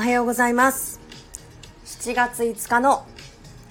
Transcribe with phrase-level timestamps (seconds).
[0.00, 0.98] おはようございます。
[1.84, 3.04] 7月5日の、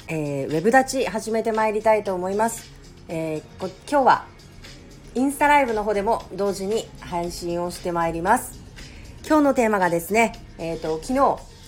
[0.07, 2.69] えー、ウェブ立ち始めてまいりたいと思います、
[3.07, 3.41] えー、
[3.89, 4.25] 今日は
[5.15, 8.59] インスタライブの方でも同時に配信をしてまいります。
[9.25, 11.19] 今日のテーマがですね、えーと、昨日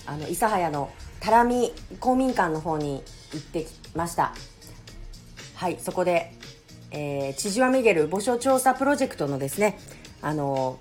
[0.06, 3.02] あの諫早のタラミ公民館の方に
[3.32, 4.32] 行ってきました。
[5.56, 6.34] はいそこで、
[6.92, 9.80] えー、千々和ミゲル墓所調査プロジェクトのですね
[10.20, 10.78] あの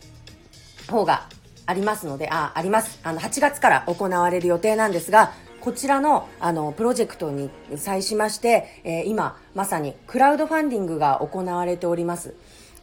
[0.88, 1.28] 方が
[1.72, 3.00] ありますので、あ、あります。
[3.02, 5.32] あの、8月から行われる予定なんですが、
[5.62, 12.36] こちらの、あの、プロジェクトに際しまして、えー、今、まさにクラウドファンディングが行われております。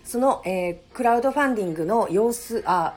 [0.04, 2.94] その、えー、クラウドファンディングの様子、あ、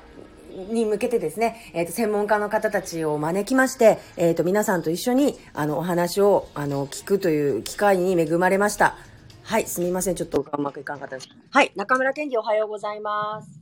[0.49, 8.95] に向けてですね、えっ、ー、と、専門家の方たちを招きまして、えっ、ー、と、皆さんと一緒に、あの、お話を、あの、聞くという機会に恵まれました。
[9.43, 10.15] はい、すみません。
[10.15, 11.29] ちょっとうまくいかなかったです。
[11.49, 13.61] はい、中村健二おはようございます。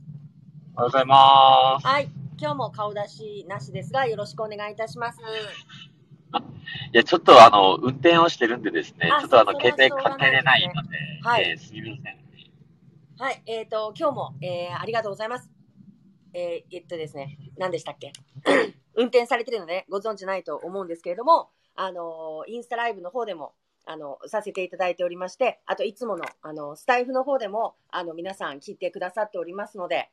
[0.76, 1.86] おはようございます。
[1.86, 2.19] はい。
[2.40, 5.18] 今日も顔出しなしですが、よろしくお願いいたします。
[5.20, 10.88] いや、ちょっとあの、運転をしてるんでですね、ちょっとあの、携帯かけれないので、
[11.22, 12.18] はい、えー、すみません。
[13.18, 15.50] はい、えっ、ー、と、今日も、えー、ありがとうございます。
[16.32, 18.12] えー、えっとですね、何でしたっけ？
[18.96, 23.52] 運転されてるので、ご存知ないと思うんですけれども、あのインスタライブの方でも、
[23.84, 30.10] あの、させていただいておりまして、あといつもの、あの、スタイフの方でも、あの、皆さん聞いてくださっておりますので、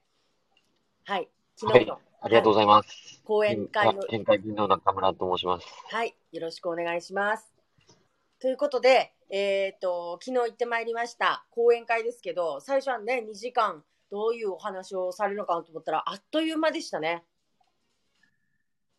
[1.05, 3.21] はい、昨日の、はいありがとうございます。
[3.23, 4.01] 講演会の。
[4.03, 5.67] 県会議員の中村と申します。
[5.91, 6.15] はい。
[6.31, 7.53] よろしくお願いします。
[8.41, 11.45] ということで、えっ、ー、と、昨日行ってまいりました。
[11.51, 17.23] 講演会ですけど、最初はね、2時間、どういうお話をされるのかなと思ったら、あっという間でしたね。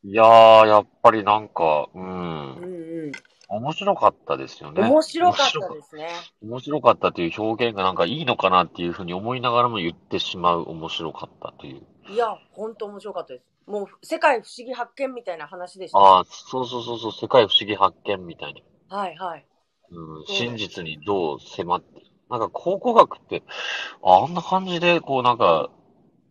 [0.05, 2.03] いやー、やっぱりなんか、うん。
[2.03, 3.12] うんうん。
[3.48, 4.83] 面白かったですよね。
[4.83, 6.09] 面白かったですね。
[6.43, 11.83] 面白かったという表現がなんかいいのかなっていうふうに思いながらも言ってしまう面白かったという。
[12.13, 13.45] いや、本当面白かったです。
[13.67, 15.99] もう、世界不思議発見みたいな話でした。
[15.99, 18.55] ああ、そうそうそうそう、世界不思議発見みたい
[18.89, 18.97] な。
[18.97, 19.47] はいはい。
[19.91, 23.43] うん、真実にどう迫って、なんか考古学って、
[24.03, 25.71] あんな感じで、こうなんか、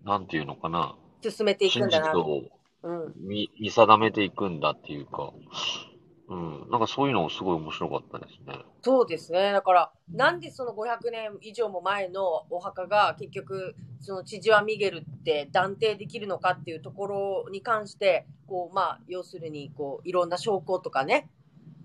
[0.03, 0.95] なんていうのかな。
[1.21, 2.13] 進めていくんだな。
[2.13, 2.41] 真実を
[3.17, 5.33] 見,、見定めていくんだっていうか。
[6.29, 6.67] うん。
[6.69, 8.53] なんかそういうのすごい面白かったですね。
[8.81, 9.51] そうですね。
[9.51, 21.29] だから、なんでその500年以上も前のお墓が結局、その千々和ミゲルって断定できるのかっていうところに関して、こう、まあ、要するに、こう、いろんな証拠とかね、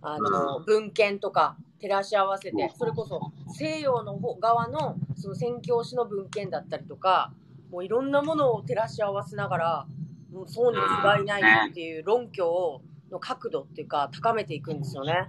[0.01, 7.33] あの、文献とか照らし合わせて、それこそ西洋の側のその宣教師の文献だったりとか、
[7.71, 9.87] もういろんなものを照らし合わせながら、
[10.33, 15.29] もうそうに違いないっていう論拠をの角度っていうか、高めていくんですよね。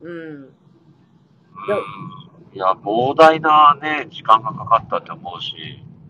[0.00, 0.44] うん。
[2.52, 5.54] いや、膨大なね、時間がかかったと思うし。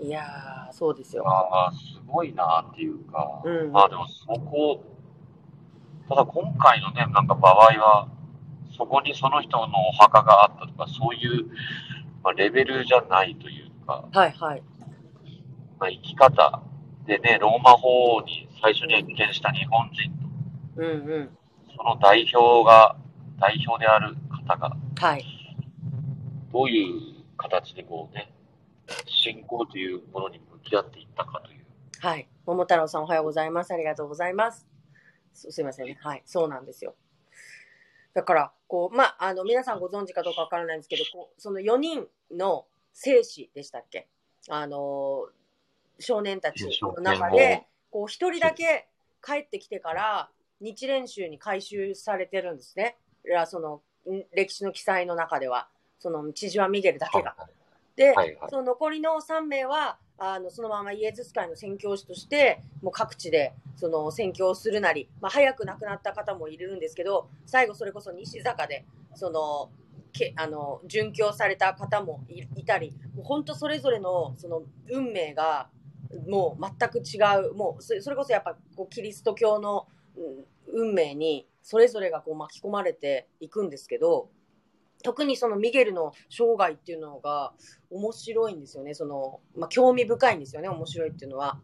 [0.01, 1.29] いやー、そうですよ。
[1.29, 3.43] ああ、すごいなっていうか。
[3.45, 4.85] うん、まあでもそこ、
[6.09, 8.09] ただ今回のね、なんか場合は、
[8.77, 11.47] そこにその人のお墓があったとか、そういう、
[12.23, 14.05] まあ、レベルじゃないというか。
[14.13, 14.63] はいはい。
[15.79, 16.63] まあ、生き方
[17.07, 20.11] でね、ローマ法に最初に謁見した日本人
[20.77, 21.39] と、うんうん、
[21.77, 22.97] その代表が、
[23.39, 25.25] 代表である方が、はい、
[26.53, 28.33] どういう形でこうね、
[29.07, 31.65] 信仰というものに向き合っていったかという。
[32.01, 32.29] はい。
[32.47, 33.73] 桃太郎さんおはようございます。
[33.73, 34.67] ありがとうございます。
[35.35, 35.99] すすいませんね。
[36.01, 36.23] はい。
[36.25, 36.95] そうなんですよ。
[38.15, 44.09] だから、こう、まあ、あの、皆さんご存知かどうかわからないんですけど、こうその4人の生死でしたっけ？
[44.49, 45.27] あの、
[45.99, 48.89] 少年たちの中で、こう、一人だけ
[49.25, 50.31] 帰ってきてから、
[50.61, 52.97] 日蓮宗に回収されてるんですね。
[53.47, 53.83] その、
[54.33, 57.35] 歴史の記載の中では、その、千々和ミゲルだけが。
[57.97, 68.85] で、はいはい、その残りの3名は、あの、そのままイエズス会の宣教師として、もう各地で、その、宣教するなり、まあ、早く亡くなった方もいるんですけど、最後それこそ西坂で、
[69.15, 69.71] その、
[70.13, 72.25] けあの、殉教された方も
[72.55, 75.69] いたり、もう本当それぞれの、その、運命が、
[76.29, 77.19] もう全く違
[77.49, 79.87] う、もうそれこそやっぱこうキリスト教の
[80.73, 84.29] 運命にそれぞれがこう巻き込まれていくんですけど、
[85.03, 87.53] 特にそのミゲルの生涯っていうのが
[87.91, 88.95] 面白いんですよね。
[88.95, 91.61] その、まあ、興味深いんですよね、面白いっていうのは。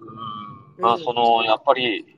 [0.00, 0.82] うん。
[0.82, 2.16] まあ、その、やっぱり、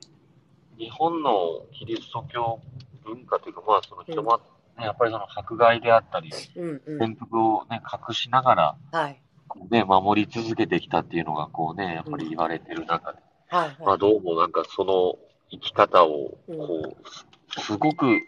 [0.77, 2.59] 日本のキリスト教
[3.03, 4.39] 文化というか、まあ、その人ま、
[4.77, 9.21] うん、やっぱりその迫害であったり、うんうん、潜伏をね、隠しながら、はい、
[9.69, 13.19] ね、守り続けてきたっていうのが、こうね、やっぱり言われてる中で、
[13.51, 15.17] うん、はいはい、まあ、どうもなんかその
[15.51, 18.19] 生き方を、こう、うん、すごく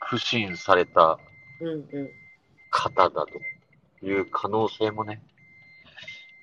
[0.00, 1.18] 苦心された
[2.70, 5.22] 方だという可能性もね、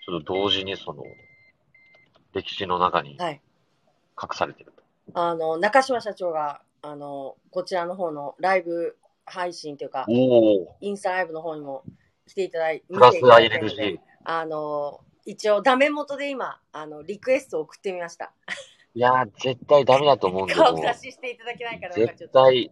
[0.06, 1.04] ちょっと同時にその、
[2.34, 4.84] 歴史の中に隠されてると。
[5.14, 11.84] あの、中島社長が、あの、こちらの方のライブ配信というか、インスタライブの方にも
[12.28, 14.00] 来ていただいて、プラスは入れるし。
[14.26, 18.34] あの、一応ダメ元で今、あの、リクエストを送ってみました。
[18.94, 22.72] いや絶対ダメだと思うんで顔出ししていただけないから、絶対。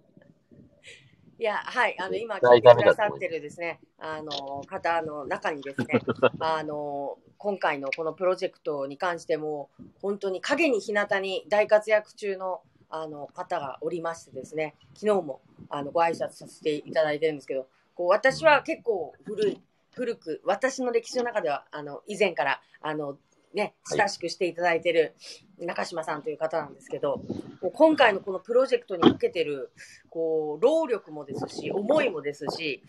[1.43, 5.87] いや、はい、あの、今聞いてくださってるですね、あの、方の中にですね、
[6.39, 9.69] あの、今回のこのプロジェクトに関しても、
[10.01, 19.61] 本当に影に日向に大活躍中のあの方がおりましてですね、昨日もあのご挨拶させていただいてるんですけど、こう私は結構古い、
[19.95, 23.17] 古く、私の歴史の中では、あの、以前から、あの、
[23.53, 25.15] ね、親しくしていただいてる
[25.59, 27.17] 中島さんという方なんですけど、
[27.61, 29.71] もう今回のこのプロジェクトにかけてる、
[30.09, 32.83] こう、労力もですし、思いもですし、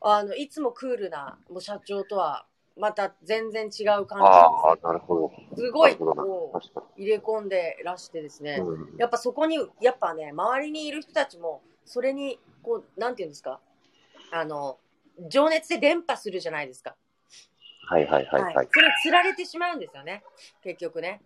[0.00, 4.16] あの、いつもクールな、もう社長とは、また全然違う感じです。
[4.16, 5.32] ああ、なるほど。
[5.56, 13.60] すごい、こう、入れ込んでらしてですね、うん、やっぱそこに、やっぱね、周りにいる人たちも、それに、こう、なんていうんですか、
[14.32, 14.78] あの、
[15.28, 16.96] 情熱で伝播するじゃないですか。
[17.86, 18.68] はいはいはい、はい、はい。
[18.72, 20.22] それ釣られてしまうんですよね、
[20.62, 21.20] 結局ね。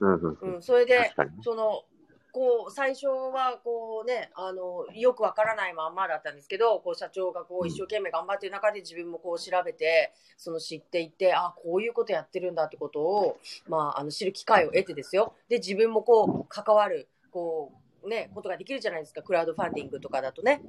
[0.00, 1.84] うん、うん、それで、その、
[2.32, 13.38] こう、最初は、こうね、あの、よくわからないまんまだったんですけど、こう、社長がこう、一生懸命頑張ってる中で自分もこう、調べて、その知っていって、あ、こういうことやってるんだってことを、
[13.68, 15.34] まあ、あの、知る機会を得てですよ。
[15.48, 17.72] で、自分もこう、関わる、こ
[18.02, 20.60] う、ね、ことができるじゃないですか、クラウドファンディングとかだとね。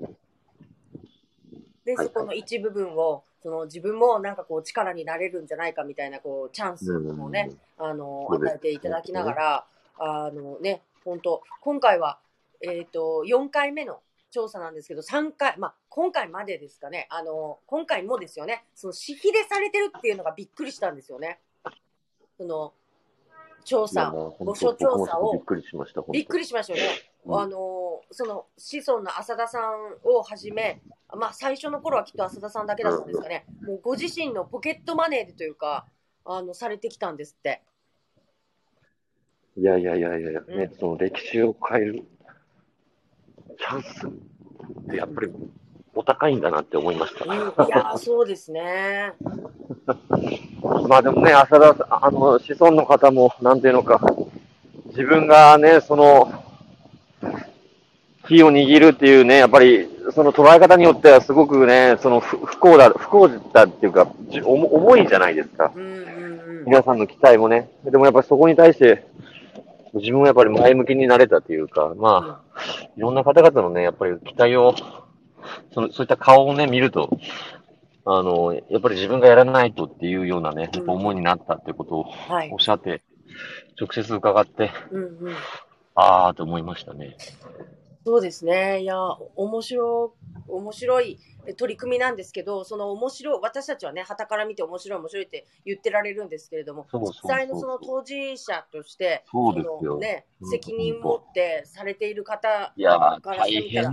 [1.87, 9.65] で、そこの一部分を、その自分もなんかこう力になれるんじゃないかみたいなこうチャンスをね、あの、与えていただきながら、
[9.97, 12.19] あのね、本当今回は、
[12.61, 14.01] えっ、ー、と、4回目の
[14.31, 21.39] 調査なんですけど、3回、まあ、今回までですかね、あの、今回もですよね、その、私費でされてるっていうのがびっくりしたんですよね。
[22.37, 22.73] その、
[23.63, 25.33] 調査、募集調査を。
[25.33, 26.03] びっくりしました。
[26.11, 27.06] びっくりしましたよね。
[27.25, 30.81] うん、あの、その、子孫の浅田さんをはじめ、
[31.15, 33.45] まあ、最初の頃はきっと浅田さんだけだったんですかね。
[33.61, 35.87] もうご自身のポケットマネーでというか、
[36.25, 37.61] あの、されてきたんですって。
[39.57, 42.03] いやいやいやいや、ね、その歴史を変える
[43.57, 45.31] チャンスってやっぱり
[45.95, 47.25] お高いんだなって思いました。
[47.25, 49.13] いや、そうですね。
[50.87, 53.99] まあでもね、浅田さん、あの、子孫の方も、なんていうのか、
[54.87, 56.43] 自分がね、その、
[58.27, 64.11] 火を握るっていうね、やっぱり、その捉え方によってはすごくね、その不幸だ、不幸だっていうか、
[64.43, 65.71] 重いじゃないですか。
[66.65, 67.69] 皆さんの期待もね。
[67.85, 69.05] でもやっぱりそこに対して、
[69.93, 74.75] 自分はやっぱり前向きになれたというか、まあ、いろんな方々のね、やっぱり期待を、
[75.73, 77.17] そのそういった顔をね、見ると、
[78.05, 82.13] あの、やっぱり自分がやらないとっていうようなね、やっぱ思いになったってことを
[82.51, 83.01] おっしゃって、はい、
[83.79, 85.35] 直接伺って、うんうん、
[85.95, 87.17] ああと思いましたね。
[88.07, 88.83] そうですね。
[88.83, 88.97] いや、
[89.35, 90.15] 面白、
[90.47, 91.19] 面白い
[91.57, 102.73] 取り組みなんですけど、その面白い、私たちはね、旗から見て面白い面白いって言ってられるんですけれども、実際のその当事者として、そのね、責任持ってされている方
[103.21, 103.89] からしてみたら、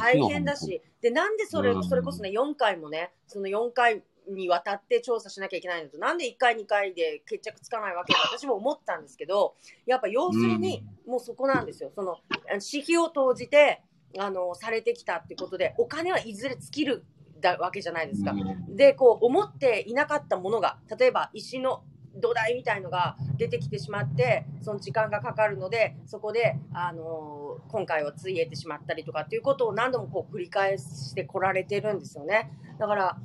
[0.00, 9.54] 大変だし、で、なんでそれ、それこそね、4回もね、その4回にわたって調査しなきゃいけないのと、なんで1回、2回で決着つかないわけか、 私も思ったんですけど、
[9.86, 11.90] やっぱ要するに、もうそこなんですよ。
[11.94, 13.82] その、私費を投じて、
[14.18, 17.04] あの、されてきたってことで、お金はいずれ尽きる
[17.40, 18.34] だわけじゃないですか。
[18.68, 21.82] で、こう、思っていなかったものが、例えば石の
[22.14, 32.50] 土台みたいのが出てきてしまって、その時間がかかるので、そこで、あのー、今回はついえてしまったりとかっていうことを何度もこう繰り返してこられてるんですよね。
[32.78, 33.18] だから、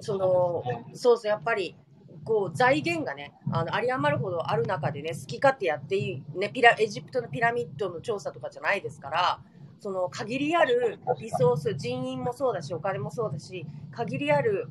[0.00, 0.62] その、
[0.94, 1.76] そうそう、やっぱり、
[2.24, 9.40] こう財源がね、あの有り余るほどある中でね、好き勝手やっていい、ね、ピラエジプトのピラミッドの調査とかじゃないですから、
[9.80, 14.68] その限りあるリソース、人員もそうだし、お金もそうだし、限りある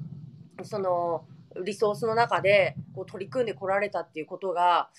[0.63, 1.25] その
[1.65, 4.89] リソースの中でこう取り組んでこられたっていうことが、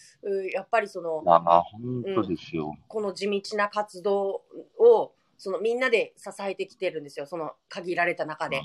[0.52, 4.43] やっぱりその、まあ、まあ、本当ですよ、うん、この地道な活動
[4.79, 8.61] をそのみんなで支えてきてるんですよ、その限られた中で。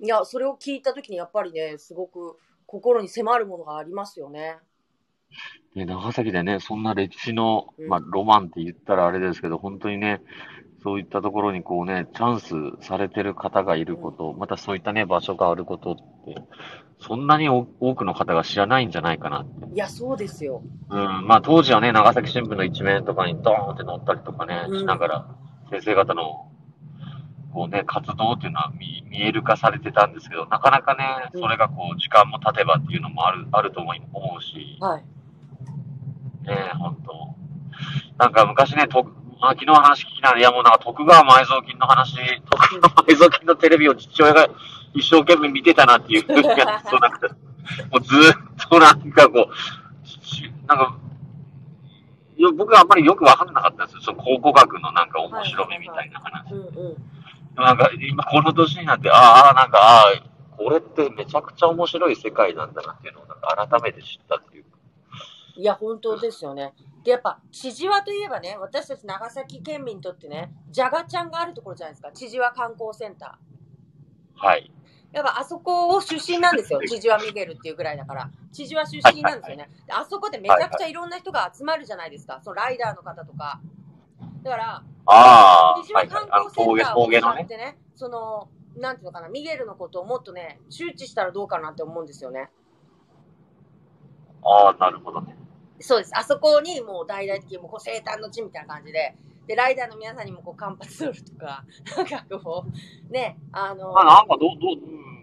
[0.00, 2.36] いや、それを聞いたときに、やっぱりね、すごく
[2.66, 4.56] 心に迫るものがありますよね。
[5.74, 10.20] ね長崎でね、そんな歴史の、まあ、ロマンって言ったらあれですけど、本当にね、
[10.82, 15.96] そういったところにこうね、チャンスされてる方がいること、またそういったね、場所があることっ
[16.26, 16.36] て、
[17.00, 19.74] そんなに多くの方が知らないんじゃないかなって。
[19.74, 20.62] いや、そうですよ。
[20.90, 25.26] うん、まあ当時はね、長崎新聞の一面とかにドーンって載ったりとかね、しながら、
[25.70, 26.50] 先生方の
[27.54, 35.04] こうね、活動っていうのは見見える化されてたんですけど、なかなかね、それがこう、時間も経てばっていうのもある、あると思うし、はい。
[36.46, 37.34] ね本当
[38.18, 39.04] なんか昔ね、と
[39.40, 42.16] まあ、昨日話聞きながら、いやもうなんか徳川埋蔵金の話、
[42.50, 44.48] 徳川埋蔵金のテレビを父親が
[44.92, 47.28] 一生懸命見てたなっていう、 そうなんか、
[47.92, 50.96] もうずっとなんかこう、なんか、
[52.36, 54.00] よ僕はあんまりよくわかんなかったんですよ。
[54.02, 56.54] その考古学のなんか面白みみたいな話。
[57.56, 60.22] なんか今この年になって、ああ、なんか、ああ、
[60.56, 64.64] これってめちゃくちゃ面白い世界なんだなっていうのをなんか改めて知ったっていう。
[65.56, 66.74] いや、本当ですよね。
[67.04, 72.10] で、やっぱ、千々和といえばね、私たち長崎県民にとってね、じゃがちゃんがあるところじゃないですか。
[72.12, 74.46] 千々和観光センター。
[74.46, 74.70] はい。
[75.12, 76.80] やっぱあそこを出身なんですよ。
[76.84, 78.30] 千々和ミゲルっていうぐらいだから。
[78.52, 79.70] 千々和出身なんですよね。
[79.88, 82.40] あそこでめちゃくちゃいろんな人が集まるじゃないですか。
[82.42, 83.60] そのライダーの方とか。
[84.44, 92.50] だから、あ千々和観光センターを使ってね、その、なんていうのかな、ミゲルのことをもっとね、周知したらどうかなって思うんですよね。
[94.42, 95.34] ああ、なるほどね。
[95.80, 96.10] そうです。
[96.14, 101.64] あそこにもう大々的にもう生誕の地みたいな感じで、で、ライダーの皆さんにもこう、間髪取るとか、
[101.96, 102.64] なんかこ
[103.08, 104.76] う、ね、あのまあ、なんかど、ど、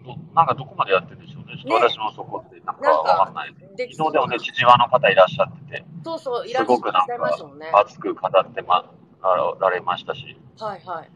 [0.04, 1.54] ど、なんかどこまでやってるんでしょうね。
[1.56, 3.54] ね私もそこで、なんかわかんない。
[3.76, 7.70] 昨日でもね、知事輪の方いらっしゃってて、そうそう、いらっしゃいましたもんね。
[7.72, 8.90] 熱く語ってま、
[9.22, 10.36] られましたし。
[10.58, 11.10] はいはい。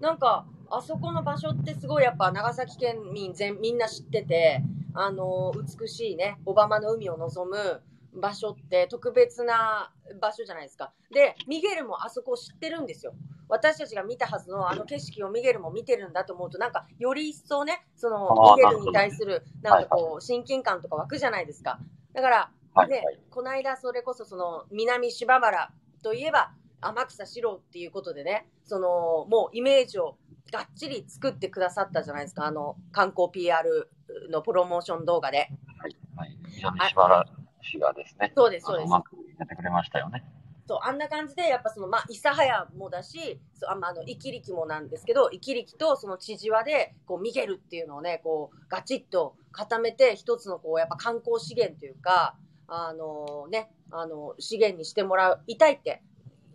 [0.00, 4.62] なんか、あそこの場所ってすごいやっぱ長崎県民全みんな知ってて、
[4.94, 7.82] あの美しいね、小浜の海を望む、
[8.14, 9.90] 場所って特別な
[10.20, 10.92] 場所じゃないですか。
[11.12, 13.14] で、ミゲルもあそこを知ってるんですよ。
[13.48, 21.78] 私たちが見たはずのあの景色をミゲルも見てるんだと思うと、なんかより一層ね、そのミゲルに対するなんかこう親近感とか湧くじゃないですか。
[22.14, 25.70] だから、ね、この間それこそその南芝原
[26.02, 26.52] といえば
[26.88, 30.16] 天草四郎っていうことでね、そのもうイメージを
[30.52, 33.90] がっちり作ってくださったじゃないですか、あの観光 PR
[34.30, 35.48] のプロモーション動画で。
[35.78, 37.26] はい、はい、南芝原
[37.62, 38.86] 氏がですね、そうです、そうです。
[38.86, 40.24] うまくやってくれましたよね。
[40.66, 52.36] そう、あんな感じで、やっぱその、まあ、諫早もだし、そうあ、まあ、あの、生き力もなんですけど、生き力とその千々和で、こう、ミゲルっていうのをね、こう、ガチッと固めて、一つの、こう、やっぱ観光資源というか、
[52.66, 56.02] あのね、あの、資源にしてもらいたいって、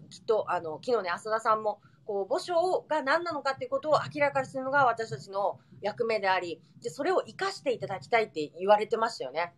[0.09, 9.53] きっと、あの、昨日ね、浅田さんも、こう、墓所が何なのかっていうことを明らかにするのが私たちの役目であり、で、それを活かしていただきたいって言われてましたよね。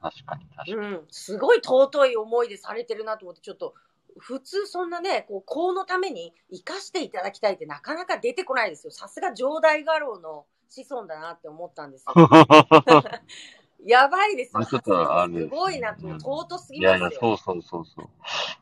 [0.00, 0.74] 確かに確かに。
[0.74, 3.74] うん、すごい尊い思いでされてるなと思って、ちょっと、
[4.18, 8.90] 普通そんなね、こう、公のために生かしていただきたいってなかなか出てこないですよ。
[8.90, 12.14] さすが上代画廊の子孫だなって思ったんですよ。
[13.84, 14.64] やばいですよ。
[14.64, 15.40] ちょっとある。
[15.42, 16.96] すごいな、うん、尊すぎますよ。
[16.98, 18.06] いやいや、そうそうそうそう。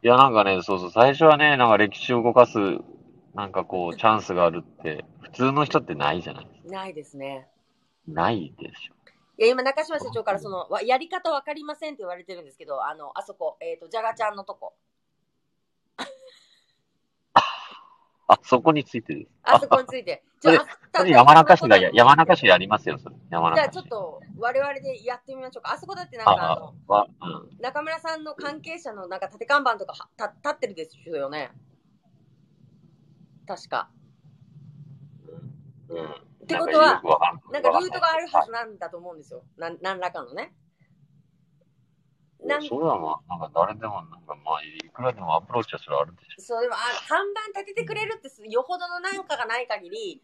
[0.02, 2.58] いや、なんかね、そうそう、最初はね、なんか歴史を動かす、
[3.34, 6.44] なんかこう、チャンスがあるって、普通の人ってないじゃない？
[6.44, 6.72] ですか。
[6.72, 7.48] ないですね。
[8.06, 8.94] ないでしょ。
[9.38, 14.74] いや、今、中島社長からその、やり方わかりませんって言われてるんですけど、あの、あそこ、えっ、ー、と、じゃがちゃんのとこ。
[18.26, 19.28] あ、そこについてる。
[19.42, 20.22] あそこについて。
[20.40, 20.60] じゃ
[20.92, 23.16] あ、山中市が、山中市やりますよ、それ。
[23.30, 23.72] 山中市。
[23.72, 25.72] じゃあ、ちょっと、我々でやってみましょうか。
[25.72, 26.74] あそこだってなんか、あの、
[27.20, 31.50] うん、中村さんの関係者のなんか縦看板とかた立ってるですよね。
[33.46, 33.90] 確か。
[35.88, 36.04] うん。
[36.44, 37.02] ってことは、
[37.50, 39.42] なんかルートがあるはずなんだと思うんですよ。
[39.56, 40.54] な何らかのね。
[42.44, 46.42] なんそれはまあ、なんか誰でも、なんかまあ、いくらでもアプローチはそれあるでしょ。
[46.42, 50.22] そう、でも、あ看板立ててくれるって、よほどのなんかがない限り、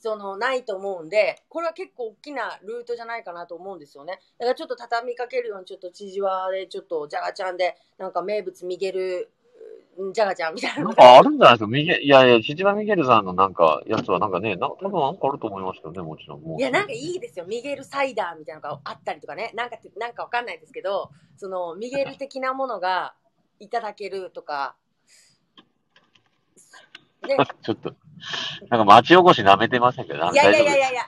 [0.00, 4.18] その、ないと思うんで、これは結構大きなルートじゃないかなと思うんですよね。
[4.38, 9.30] だからちょっと畳みかけるように、ちょっと千々和で、ちょっとじゃがちゃんで、なんか名物ミゲル
[10.12, 10.84] じゃがちゃんみたいな。
[10.84, 11.66] なんかあるんじゃないですか？
[11.66, 16.58] ミゲいやいや、シジマミゲルさんのなんか、やつはなんかね、な多分なんかあると思いますけどね、もちろん。
[16.58, 17.46] いや、なんかいいですよ。
[17.46, 19.50] ミゲルサイダーみたいなのがあったりとかね。
[19.54, 23.14] なんか、なんかわかんないですけど、その、 ミゲル的なものが
[23.58, 24.76] いただけるとか。
[27.26, 27.94] でちょっと、
[28.68, 31.02] なんか町おこし舐めてませんけど、いやいやいやいやいや。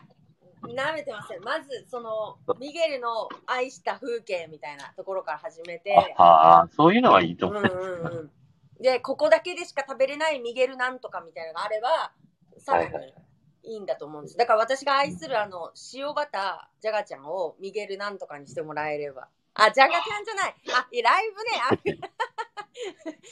[0.63, 1.43] 舐めてません。
[1.43, 5.95] まず、その、ミゲルの愛した風景みたいなところから始めて。
[6.19, 7.63] ああ、そういうのはいいと思う。
[7.63, 7.73] うんう
[8.13, 8.31] んうん
[8.81, 12.13] で、ここだけでしか食べれないミゲルなんとかみたいなのがあれば、
[12.59, 13.15] さらに
[13.63, 14.37] いいんだと思うんです。
[14.37, 19.29] だから私が愛するあの、塩バター、ジャガちゃんをミゲルなんとかにしてもらえれば。
[19.55, 20.55] あ、ジャガちゃんじゃない。
[20.75, 22.01] あ、いライブね。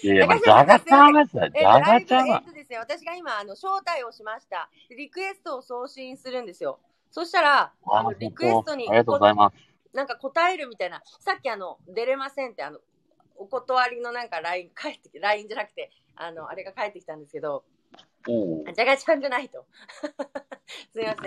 [0.02, 2.42] いやいや、ジャガちゃんはさ、ジャガちゃんは。
[2.44, 4.68] えっとですね、私が今、あの、招待をしました。
[4.90, 6.80] リクエストを送信するんですよ。
[7.10, 9.56] そしたら、あの、リクエストに、ありがとうございます。
[9.94, 12.80] なんか答えるみたいな、さっきあの、出れませんって、あの、
[13.38, 17.64] お断りのなんか LINE 返ってきて、LINE じゃなくて、あの、あれが返ってきたんですけど、
[18.26, 19.64] じゃがちゃんじゃないと。
[20.92, 21.25] すみません。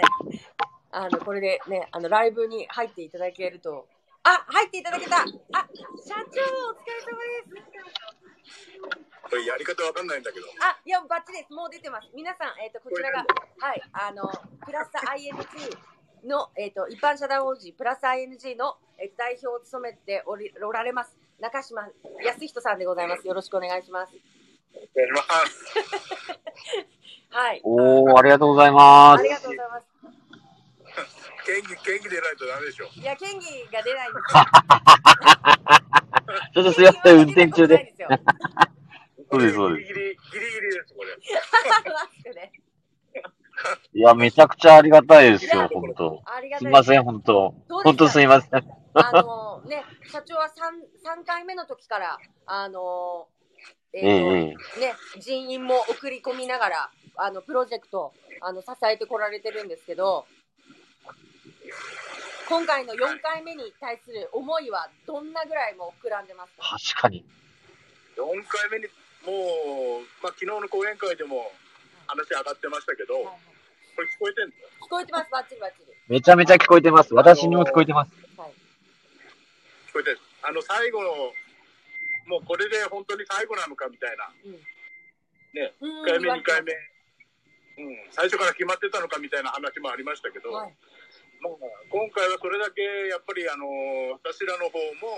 [0.92, 3.88] あの、これでね、あの、ライブに入っていただけると、
[4.24, 5.34] あ、入っていただけたあ、社
[6.14, 7.18] 長、お疲れ様
[7.56, 7.82] です。
[9.32, 10.46] これやり方わかんないんだけど。
[10.60, 11.54] あ、いや、バッチリです。
[11.54, 12.10] もう出てます。
[12.14, 13.26] 皆さん、えっ、ー、と、こちらが、
[13.60, 14.30] はい、あの、
[14.66, 21.90] プラス ING の、えっ、ー、と、一般社団法人プラス ING の、えー、代表を務めておりおられます、中島
[22.24, 23.28] 康人さんでございます。
[23.28, 24.14] よろしくお願いします。
[24.14, 25.26] やります。
[27.32, 27.62] はい。
[27.64, 29.22] おー、ありがとうございます。
[29.22, 29.86] ありがとうございます。
[31.48, 32.86] 県議、県議出ないとダメでしょ。
[32.94, 34.44] いや、県議が出ないんですよ。
[36.54, 37.96] ちょっとすいません、運転中で。
[39.32, 39.94] そうです、そうです。
[39.94, 42.52] ギリギリ、ギリギリです、これ。
[43.94, 46.22] いや、めちゃくちゃありがたいですよ、本当。
[46.60, 47.56] すみません、本当。
[47.68, 48.82] 本当すみません。
[48.94, 53.28] あのね、社長は 3, 3回目の時から、あの
[53.94, 54.56] えーと、うんうん、ね、
[55.20, 60.26] 人員も送り込みながら、あの、プロジェクト、あの、支えてこられてるんですけど、
[62.50, 66.78] 今回の4回目に対する思いはどんなぐらいも膨らんでますか？
[66.94, 67.26] 確かに。
[68.18, 68.86] 4回目に、
[69.26, 71.52] もう、まあ、昨日の講演会でも
[72.08, 73.36] 話上がってましたけど、はいはい、
[73.96, 74.54] これ聞こえてんの？
[74.88, 75.86] 聞こえてます、バッチリバッチリ。
[76.08, 77.14] めちゃめちゃ聞こえてます。
[77.14, 78.12] 私にも聞こえてます。
[79.92, 80.20] はい、聞こえてる。
[80.44, 81.10] あの、最後の、
[82.28, 84.32] もうこれで本当に最後なのかみたいな。
[84.46, 84.52] うん、
[85.54, 86.74] ね、1回目、2回目。
[87.78, 90.74] うん、最初から決まってたのかみたいな話もありましたけど、はい、
[91.42, 91.54] まあ、
[91.90, 93.66] 今回はそれだけやっぱりあの
[94.22, 95.18] 私らの方も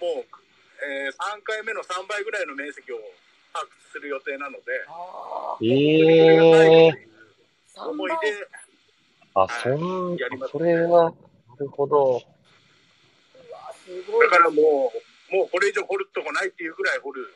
[0.00, 0.26] もう、
[0.80, 2.96] えー、3回目の3倍ぐらいの面積を
[3.52, 4.72] 発掘する予定なので、
[5.60, 8.16] えー、思いで、
[9.34, 11.16] あ、そん、やります、ね、それは、な
[11.60, 12.22] るほど。
[13.86, 14.92] だからも
[15.30, 17.34] う、もうこれ以上掘るとこないっていうぐらい掘る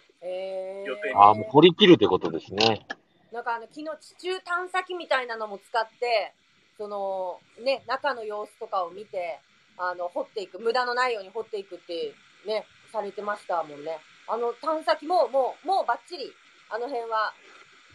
[0.87, 1.15] 予定に。
[1.15, 2.87] あ、もう掘り切るってことですね。
[3.33, 6.35] なんかあの昨日地中探査機みたいなのも使って、
[6.77, 9.39] そのね、中の様子とかを見て、
[9.79, 12.15] あの、掘っていく、無駄のないように掘っていくって
[12.47, 13.99] ね、されてましたもんね。
[14.27, 16.33] あの探査機ももう、もうバッチリ、
[16.71, 17.33] あの辺は、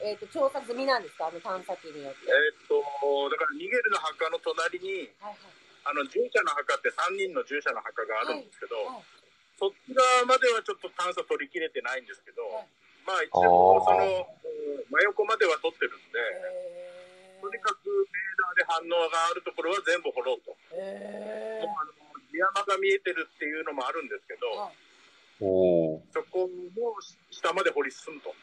[0.03, 1.27] えっ、ー、と、調査済みなんですか？
[1.27, 2.19] あの探査機によって。
[2.27, 2.75] えっ、と、
[3.29, 5.37] だからニゲルの墓の隣に、はいはい、
[5.85, 8.85] あの、従者の墓って3人の従者の墓があるんですけど、はい。
[8.97, 9.05] はい、
[9.57, 12.67] そっち側まではちょっと探査取り切れてないんですけど、はい。
[13.05, 14.25] まあ一応その
[14.89, 16.17] 真横までは取ってるんで、
[17.37, 20.49] とにかくレーダーで反応があるところは全部掘ろうと。
[20.49, 21.93] もうあの
[22.33, 24.73] 地山が見えてるっていうのもあるんですけど、
[26.09, 26.97] そこも
[27.29, 28.33] 下まで掘り進むと。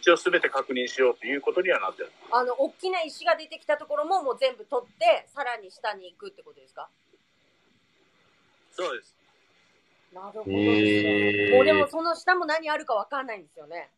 [0.00, 2.10] 一応すべて確認しようということにはなってる。
[2.32, 6.88] あの大きな石が出てきたところももう全部取ってさらに下に行くってことですか？
[8.72, 9.14] そうです。
[10.12, 13.90] なるほどですもうでもその下も何あるかわかんないんですよね。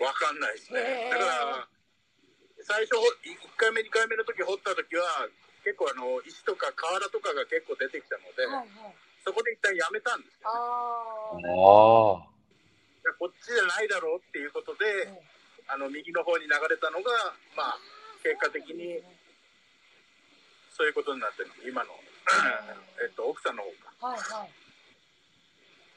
[0.00, 1.08] わかんないですね。
[1.10, 1.68] だから、
[2.60, 5.28] 最初、1回目、2回目の時掘った時は、
[5.64, 8.68] 結構あの、石とか瓦とかが結構出てきたので、はいはい、
[9.24, 10.52] そこで一旦やめたんですよ、
[11.40, 11.48] ね。
[11.48, 12.35] ああ。
[13.14, 15.08] こっちじゃないだろうっていうことで、
[15.68, 17.10] あの、右の方に流れたのが、
[17.56, 17.78] まあ、
[18.22, 19.02] 結果的に、
[20.70, 21.90] そういうことになってる今の、
[23.02, 24.08] えっと、奥さんの方が。
[24.10, 24.66] はいはい。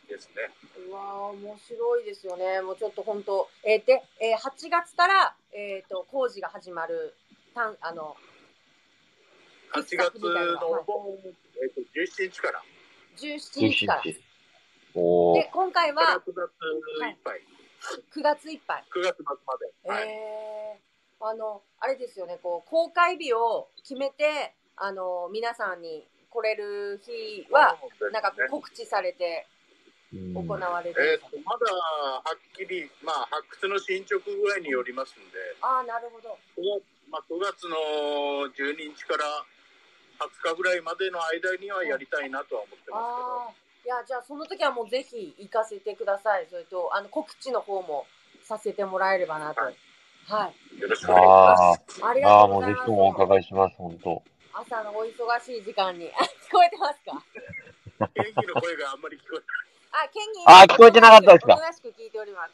[0.09, 0.49] ですね。
[0.89, 2.61] うわ面白いですよね。
[2.61, 7.13] もうちょっと本当、えー、で、えー、8月から、えっ、ー、と、工事が始まる、
[7.53, 8.15] たんあの、
[9.73, 12.63] 8月の、はい、えっ、と、17日から。
[13.17, 14.03] 17日から。
[14.95, 17.33] おで、今回は、9月いっぱい。
[17.33, 18.83] はい、9月いっぱい。
[18.95, 19.89] 9月末まで。
[19.89, 27.77] はい、えー、あの、あれですよね、こう、公開日を決めて、あの、皆さんに来れる日は、
[28.11, 29.47] なんか告知されて、
[30.11, 36.33] 行われる、えー、とまだはっきり、まあ、発掘の進捗具合によりますんで、あなるほど。
[36.57, 37.77] 9, まあ、9月の
[38.49, 39.45] 12日から
[40.17, 43.68] 20日ぐらいまでの間にはやりたいなとは思ってますけど。
[43.89, 46.45] いやじゃあその時はもうぜひ行かせてください。
[46.47, 48.05] それとあの告知の方も
[48.43, 49.61] させてもらえればなと。
[49.63, 49.75] はい。
[50.29, 51.57] はい、よろしくお願いしま
[51.89, 52.05] す。
[52.05, 52.83] ありがとうございます。
[52.83, 54.21] あもうぜひともお伺いします、本当。
[54.53, 56.05] 朝のお忙しい時間に
[56.45, 57.17] 聞こえてますか？
[58.13, 59.33] 元気の声があんまり聞こえ
[59.97, 60.05] ない。
[60.05, 61.73] あ、ケンギあ、聞こえてなかったですか？
[61.73, 62.53] しく聞いております。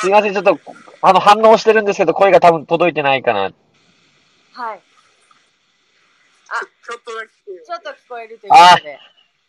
[0.00, 0.56] すいません、ちょっと、
[1.02, 3.40] あの、反応してるんですけど、声が多分届いてないかな。
[3.40, 3.52] はい。
[6.50, 7.32] あ、ちょっとだけ。
[7.66, 9.00] ちょっと聞こえるということで。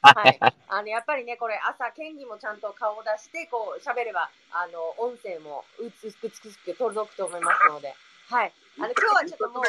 [0.02, 0.40] はい。
[0.68, 6.18] あの、やっぱりね、これ、朝、県議もちゃんと顔を出して、こう、喋れば、あの、音声も美し
[6.66, 7.94] く届くと思いますので。
[8.30, 8.54] はい。
[8.80, 9.64] あの、今日はちょっともう、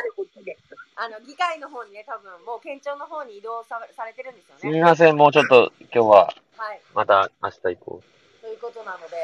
[0.97, 4.61] あの、議会の方にね、多分、もう県庁の方に移動さされてるんですよね。
[4.61, 6.81] すみません、もうちょっと、今日は、はい。
[6.95, 8.41] また明日行こう。
[8.41, 9.17] ということなので、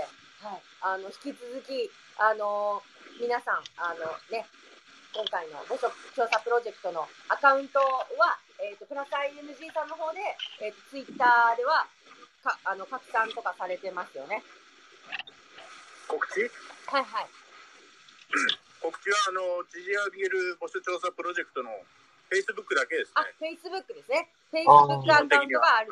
[0.42, 0.62] はい。
[0.83, 2.83] あの、引き続き、あの、
[3.21, 4.47] 皆さん、あの、ね、
[5.14, 10.18] 今回の母職調査プロジェクトのアカウントは、えっ、ー、と、プラス ING さんの方で、
[10.61, 11.87] えっ、ー、と、ツイッターでは、
[12.42, 14.42] かあの拡散とかされてますよね。
[16.07, 16.51] 告知？
[16.87, 17.27] はいはい。
[18.83, 21.71] 告知は、あの、知事アビゲル募集調査プロジェクトの
[22.31, 24.31] Facebook だけですあね。、Facebook ですね。
[24.53, 25.90] Facebook アカウントがある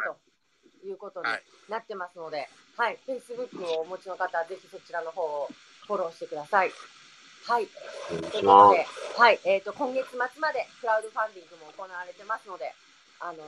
[0.83, 5.49] ということにはいなってますので、はい、Facebook をお持ちの方はぜひそちらの方を
[5.87, 6.71] フォローしてください。
[7.47, 7.69] はい。
[8.11, 12.75] お願いしまうことで、はい、えっ、と、今月末までクラウドファンディングも行われてますので、
[13.21, 13.39] あの、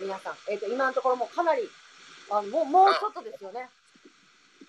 [0.00, 1.68] 皆さん、えっ、と、今のところもうかなり、
[2.30, 3.68] あのもう、もうちょっとですよね。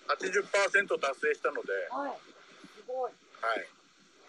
[0.06, 2.20] 80%達成したので、はい。
[2.76, 3.12] すごい。
[3.40, 3.66] はい。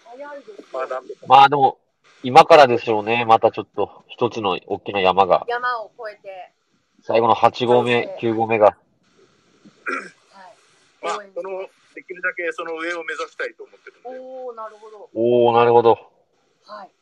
[0.05, 0.67] 早いですよ。
[0.71, 0.88] まあ。
[1.27, 1.77] まあでも、
[2.23, 3.25] 今からでしょうね。
[3.25, 5.45] またちょっと、一つの大きな山が。
[5.47, 6.51] 山を越えて、
[7.03, 8.77] 最後の8合目、9合目が。
[11.03, 11.17] まあはい。
[11.19, 14.21] 応援、その、できるだけその上を目指したいと思ってるんで。
[14.21, 15.10] おー、なるほど。
[15.17, 15.97] おー、なるほど。
[16.62, 16.93] はい。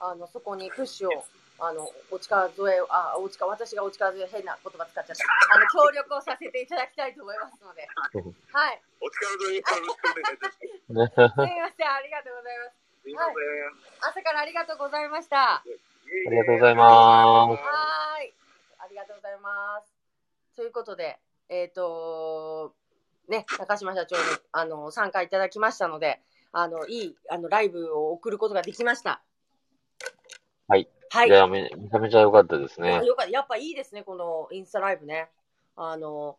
[0.00, 1.22] あの、そこにプッシュを、
[1.62, 5.22] あの、お力添えを、あ、お力、私がお力添え、変な言葉使っちゃった。
[5.54, 7.86] あの、協力をさせていただきたいと思いますので。
[8.50, 8.82] はい。
[8.98, 10.58] お力添えよろしくお願いいたします。
[10.58, 12.76] すみません、ありがとうございます。
[13.02, 13.36] すいません。
[14.02, 15.62] 朝からありがとうございました。
[15.62, 15.62] あ
[16.26, 18.34] りがとうございますはーい。
[18.80, 19.94] ありがとうございます。
[20.56, 22.74] ということで、えっ、と
[23.30, 26.20] ね、高島社長にあの参加いただきましたので、
[26.52, 29.22] あのいいあのライブを送ることができました。
[30.68, 30.88] はい。
[31.10, 31.30] はいい。
[31.32, 33.02] や、めめちゃめちゃ良かったですね。
[33.04, 33.30] よかった。
[33.30, 35.30] やっぱいいですね、このインスタライブね。
[35.76, 36.36] あの、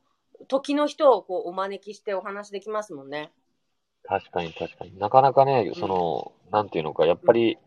[0.47, 3.31] 時の人をこうお招きしてお話できますもんね。
[4.03, 4.97] 確かに確かに。
[4.97, 7.57] なかなかね、その、なんていうのか、やっぱり、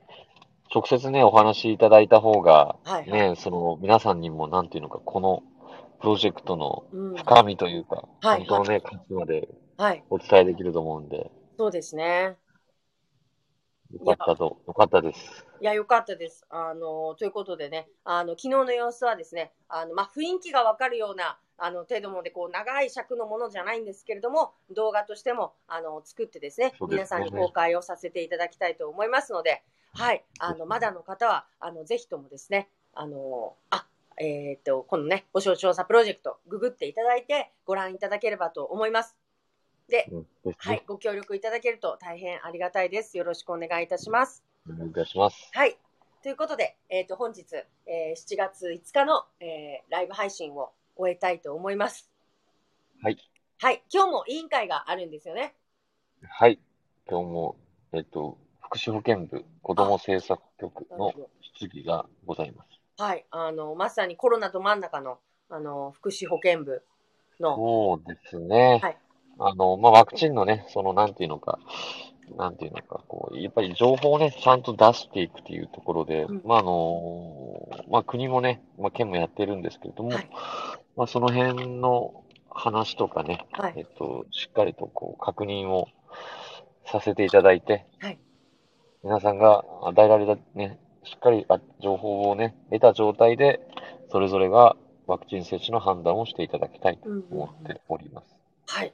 [0.75, 3.11] 直接ね、お話しいただいた方が、はい。
[3.11, 5.43] ね、その、皆さんにも、なんていうのか、この、
[6.05, 7.17] プロジェクトのうん。
[7.17, 10.05] 深みというか、はい本当のね、価値まではい。
[10.11, 12.37] お伝えできると思うんで、そうですね。
[13.91, 15.47] よかったと、よかったです。
[15.61, 16.45] いや、よかったです。
[16.51, 29.63] あの、ということでね、あの、昨日の様子はですね、あの、まあ、雰囲気がわかるような、あの、程度もで、こう、長い尺のものじゃないんですけれども、動画としても、あの、作ってですね、すね皆さんに公開をさせていただきたいと思いますので、
[29.95, 33.87] はい、あの、まだの方は、あの、ぜひともですね、あの、あ、
[34.19, 39.17] えっ、と、このね、ご承調査プロジェクト、ググっていただいて、ご覧いただければと思います。
[39.89, 40.11] で、
[40.59, 43.19] はい、ご協力いただけると大変ありがたいです。
[43.19, 44.43] よろしくお願いいたします。
[44.69, 45.51] お願いいたします。
[45.53, 45.77] はい。
[46.23, 47.45] ということで、えっ、と、本日、
[47.87, 52.11] えー7月5日の、えーライブ配信を終えたいと思います。
[53.03, 53.19] はい。
[53.59, 53.83] はい。
[53.93, 55.55] 今日も委員会があるんですよね。
[56.23, 56.59] はい。
[57.09, 57.57] 今日も、
[57.93, 62.74] えっと、福祉保健部子ども政策局の質疑がございます。
[62.99, 63.27] はい。
[63.31, 65.19] あの、まさにコロナど真ん中の、
[65.51, 66.83] あの、福祉保健部
[67.41, 68.81] の、そうですね。
[68.83, 68.99] はい。
[69.39, 71.59] あの、まあ、ワクチンのね、その、なんていうのか、
[72.37, 76.43] なんていうのか、こう、やっぱり情報をね、ちゃんと出していくっていうところで、うん。
[76.45, 80.31] まあ、あの、まあ、国もね、まあ、県もやってるんですけれども、はい。
[80.97, 83.75] まあ、その辺の話とかね、はい。
[83.77, 85.89] えっと、しっかりとこう、確認を
[86.87, 88.19] させていただいて、はい。
[89.03, 93.61] 皆さんが与えられたね、しっかりあ情報をね、得た状態で、
[94.11, 98.37] それぞれがワクチン接種の判断をしていただきたいとうんうんうん思っております。
[98.67, 98.93] はい。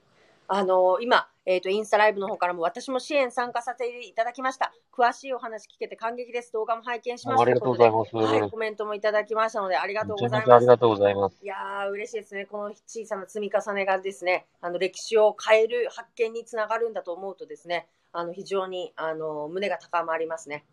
[0.52, 4.72] あの今、えっ、と、インスタライブの方からも私も支援参加させていただきました。
[4.92, 6.52] 詳しいお話聞けて感激です。
[6.52, 7.42] 動画も拝見しました。
[7.42, 8.16] ありがとうございます。
[8.16, 10.52] はい、コメントもいただきましたので、ありがとうございます。
[10.52, 11.38] ありがとうございます。
[11.40, 12.46] いやー、嬉しいですね。
[12.46, 20.64] この小さな積み重ねがですね、あの、歴史を変える発見につながるんだと思うとですね、あの、非常に、あの、胸が高まりますね。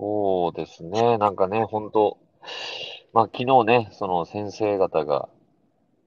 [0.00, 1.18] そうですね。
[1.18, 2.16] なんかね、本当
[3.12, 5.28] まあ昨日ね、その先生方が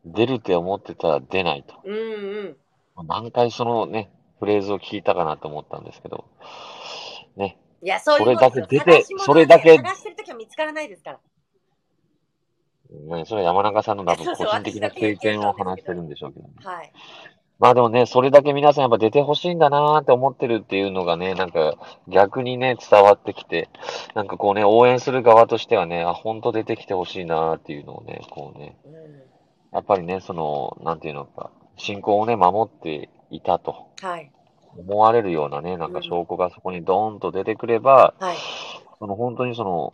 [0.03, 1.75] 出るって思ってたら出ないと。
[1.85, 2.57] うん
[2.97, 3.07] うん。
[3.07, 6.25] 何回そのね、フレーズを聞いたかなと思ったんですけど、
[7.37, 11.19] ね、いや、そういうそれだけ出て探しそれだけ探してるときは見つからないですから。
[13.17, 16.91] ねそれは山中さんの多分 個人的な経験を話してるんでしょうけど、ね、はい。
[17.59, 21.75] まあでもね、それだけ皆さんやっぱ出てほしいんだなーって思ってるっていうのがね、なんか
[22.07, 23.69] 逆にね、伝わってきて、
[24.15, 28.93] なんかこうね、応援する側としてはね、あ、本当出てきてほしいなーっていうのをね、こうね、うん。
[29.71, 34.31] やっぱりね、その、なんていうのか、信仰をね、守っていたとはい。
[34.77, 38.37] 思われるようなね、なんか証拠がそこにドーンと出てくれば、はい。
[38.99, 39.93] その本当にその、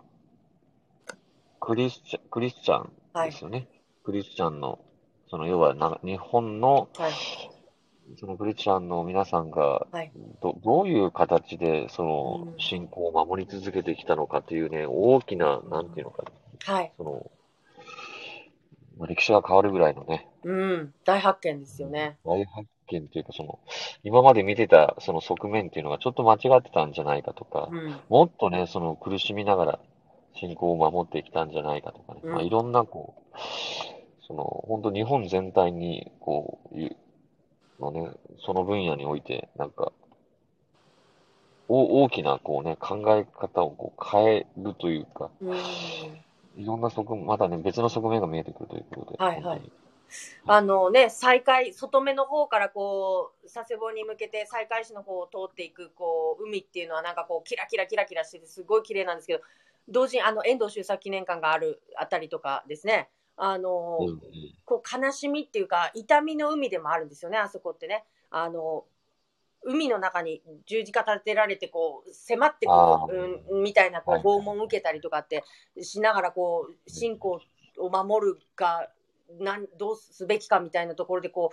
[1.60, 3.68] クリスチャン、クリスチャンはいですよね。
[4.04, 4.80] クリスチャンの、
[5.30, 7.12] その要はな、日本の、はい。
[8.20, 10.12] そのクリスチャンの皆さんがはい、
[10.42, 16.24] ど、どういう形で、そのう、ん信仰を守り続けてきたのかというね、大きな、なんていうのか
[16.68, 16.92] な、はい。
[16.98, 17.32] その、
[18.98, 20.94] まあ歴史が変わるぐらいのね、うん。
[21.06, 22.18] 大発見ですよね。
[22.24, 23.60] 大発見っていうか、その、
[24.04, 27.96] 今まで見てたその側面っていうのがちょっと間違ってたんじゃないかとかう、ん。
[28.10, 29.80] もっとね、その苦しみながら
[30.36, 33.38] 信仰を守ってきたんじゃないかとかね、うんまあいろんなこう、
[34.30, 36.96] その、本当日本全体に、こう、いう
[37.80, 38.12] のね、
[38.46, 39.92] その分野において、なんか、
[41.68, 45.58] お大きな、こうね、考え方をこう変えるというか、うん。
[46.58, 49.24] いろんな側面、まだね、別の側面が見えてくるということで。
[49.24, 49.62] はいはい。
[50.48, 59.42] あのね、再開、外目の方からこう、佐世保に向けて再開市の方を通っていく、こう、海っていうのはなんかこう、キラキラキラキラしてて、すごい綺麗なんですけど、
[59.88, 63.10] 同時にあの、遠藤周作記念館があるあたりとかですね、
[63.42, 64.20] あの、うんうん。
[64.66, 68.04] こう、悲しみっていうか、痛みの海でもあるんですよね、あそこってね。
[68.30, 68.86] あの、
[69.64, 72.72] 海の中に十字架立てられて、こう、迫ってく
[73.14, 75.46] る、うん、みたいな、こう、はい拷問を受けたりとかって
[75.82, 77.40] しながら、こう、信仰
[77.78, 78.90] を守るか、
[79.40, 81.52] なんどうすべきかみたいなところで、こ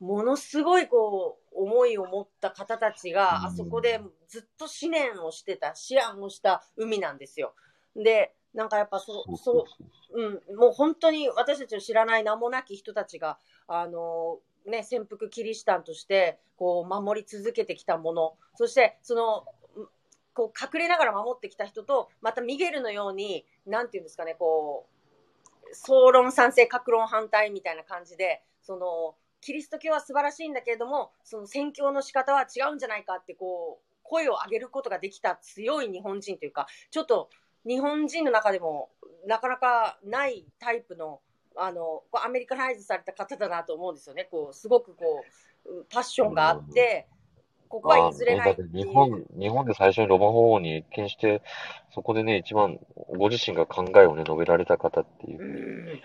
[0.00, 3.46] う、ものすごい、こう、思いを持った方たちが、うん。
[3.46, 7.54] あそこでずっと思念をしてた、思案をした海なんですよ。
[7.94, 9.76] で、なんかやっぱそ、そうそうそ
[10.14, 10.22] う。
[10.48, 13.38] うん、もう本当に私たちの知らない名もなき人たちが、
[13.68, 19.88] あのね、潜伏キリシタンとしてこう守り続けてきたもの、そしてそのん
[20.32, 24.86] こう隠れながら守ってきた人と、またミゲルのように、なんていうんですかね、こ
[25.70, 37.28] う、総論賛成、各論反対みたいな感じで、その、キリスト教は素晴らしいんだけれども、その宣教の仕方は違うんじゃないかって、こう、声を上げることができた強い日本人というか、ちょっと
[37.66, 38.90] 日本人の中でも
[39.26, 41.20] なかなかないタイプの、
[41.56, 44.28] あの、こうアメリカナイズされた方だなと思うんですよね。
[44.30, 45.24] こう、すごくこ
[45.66, 47.08] う、パッションがあって、
[47.68, 51.42] ここは譲れない日本、日本で最初にロマン法王に謁見して、
[51.92, 52.78] そこでね、一番
[53.18, 55.44] ご自身が考えをね、述べられた方っていうう。
[55.94, 56.02] ん。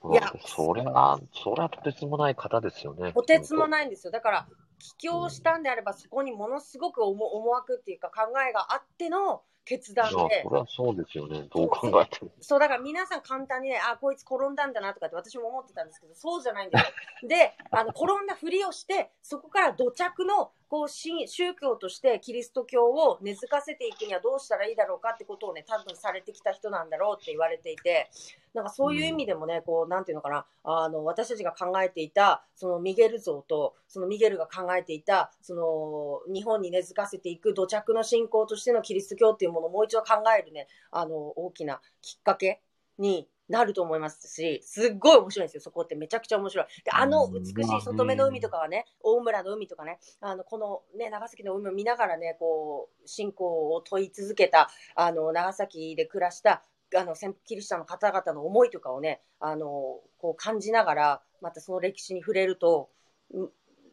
[0.00, 3.12] ことなんでそれは、それはとてつもない方ですよね。
[3.12, 3.70] とてつもい。
[3.70, 4.10] ないんですよ。
[4.12, 11.46] だから、帰郷したんであれば、そこにものすごく思思惑っていうか考えがあっての決断まあ、でそ、れはそうですよね。
[11.54, 12.32] どう考えても。
[12.40, 16.82] そう、だから皆さん簡単にね、あ、こいつ転んだんだなとかって私も思ってたんですけど、そうじゃないんです
[17.24, 17.28] よ。
[17.28, 28.10] で、あの、転んだふりをして、そこから土着の、こう、宗教としてキリスト教を根付かせていくにはどうしたらいいだろうかってことをね、多分されてきた人なんだろうって言われていて、
[28.54, 42.62] なんかそういう意味でもね、こう、なんていうのかな、あの、私たちが考えていた、そのミゲル像と、そのミゲルが考えていた、その、日本に根付かせていく土着の信仰としてのキリスト教っていうものをもう一度考えるね、あの、大きなきっかけ
[42.96, 45.94] になると思いますし、すっごい面白いんですよ、そこって。
[45.94, 46.66] めちゃくちゃ面白い。
[46.84, 56.62] で、あの美しい外目の海とかはね、大村の海とかね、あの、このね、長崎の海を見ながらね、こう、信仰を問い続けた、あの、長崎で暮らした、
[56.96, 62.88] あの、潜伏キリシタンの方々の思いとかをね、あの、こう感じながら、またその歴史に触れると、
[63.34, 63.48] ん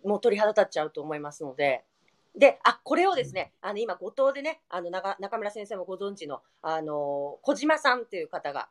[0.08, 1.84] もう鳥肌立っちゃうと思いますので、
[2.38, 8.70] で、あ、これをですね、あの、今、後藤でね、あの、中中村先生もご存知の、あの、小島さんという方が、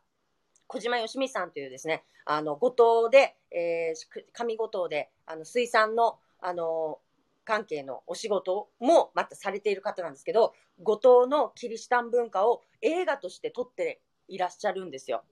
[0.69, 7.01] 小島よしみさんというですね、あの、五島で、えー、上五島で、あの、水産の、あの、
[7.45, 10.53] 関係のお仕事もまたされている方なんですけど、
[10.83, 15.25] 五島のキリシタン文化を映画として撮っていらっしゃるんですよ。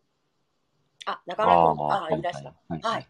[1.04, 2.80] あ、中村君、あいらっしゃる。
[2.82, 3.06] はい。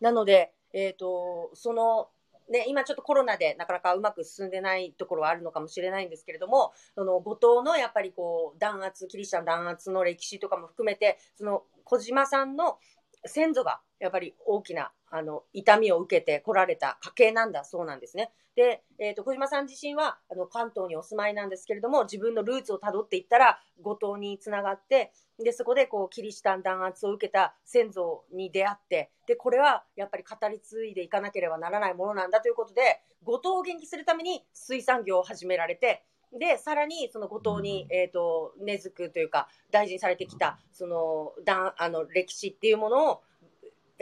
[0.00, 2.10] なので、えっ、と、その、
[2.52, 12.78] ね、今ちょっとコロナでなかなかうまく進んでないところはあるのかもしれないんですけれども、その後藤のやっぱりこう弾圧、キリシタン弾圧の歴史とかも含めて、その小島さんの
[13.24, 18.32] 先祖がやっぱり大きなあの痛みを受けて来られた家系なんだそうなんですね。
[18.56, 36.04] で、えー、と小島さん自身はあの関東にお住まいなんですけれども自分のルーツをたどっていったら後藤につながってでそこでこうキリシタン弾圧を受けた先祖に出会ってでこれはやっぱり語り継いでいかなければならないものなんだということで後藤を元気するために水産業を始められて
[36.38, 43.22] でさらにその後藤に、えーと、根付くというか大事にされてきたそのだあの歴史っていうものを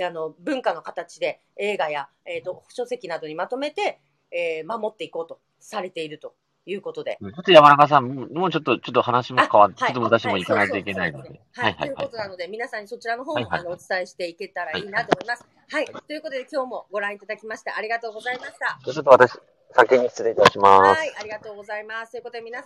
[0.04, 6.34] あの文化の形で映画や、えーと、書籍などにまとめて、えー、守っていこうとされていると
[6.66, 7.18] いうことで。
[7.20, 11.40] ちょっと山中さん、もうちょっと、ちょっと話も変わって、ちょっと私も行かないといけないので。
[11.52, 15.44] はい、ということなので、皆さんにそちらの方も、あのお伝えしていけたらいいなと思います。
[15.68, 18.78] はい、ということで今日もご覧いただきましてありがとうございました。
[18.84, 19.38] ちょっと私、
[19.72, 20.98] 先に失礼いたします。
[20.98, 22.12] はい、ありがとうございます。
[22.12, 22.58] ということで皆さん